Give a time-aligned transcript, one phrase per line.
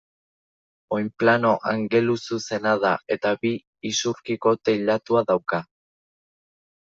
[0.95, 3.51] Oinplano angeluzuzena da eta bi
[3.91, 5.61] isurkiko teilatua dauka.